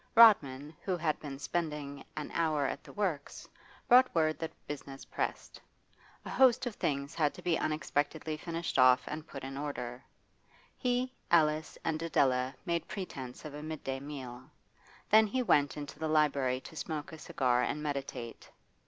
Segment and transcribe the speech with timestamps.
[0.15, 3.47] Rodman, who had been spending an hour at the works,
[3.87, 5.61] brought word that business pressed;
[6.25, 10.03] a host of things had to be unexpectedly finished off and put in order.
[10.75, 14.49] He, Alice, and Adela made pretence of a midday meal;
[15.11, 18.49] then he went into the library to smoke a cigar and meditate.